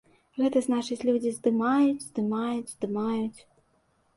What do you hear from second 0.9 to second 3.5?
людзі здымаюць, здымаюць, здымаюць.